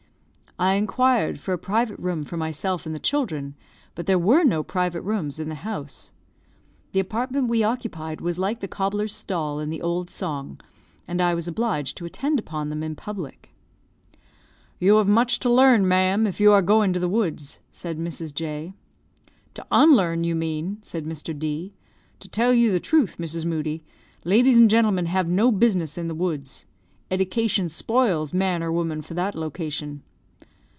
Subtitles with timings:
[0.59, 3.55] I inquired for a private room for myself and the children,
[3.95, 6.11] but there were no private rooms in the house.
[6.91, 10.61] The apartment we occupied was like the cobbler's stall in the old song,
[11.07, 13.49] and I was obliged to attend upon them in public.
[14.77, 18.31] "You have much to learn, ma'am, if you are going to the woods," said Mrs.
[18.31, 18.75] J.
[19.55, 21.35] "To unlearn, you mean," said Mr.
[21.37, 21.73] D.
[22.19, 23.45] "To tell you the truth, Mrs.
[23.47, 23.83] Moodie,
[24.23, 26.67] ladies and gentlemen have no business in the woods.
[27.09, 30.03] Eddication spoils man or woman for that location.